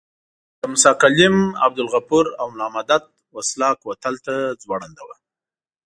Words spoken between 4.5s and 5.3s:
ځوړند وو.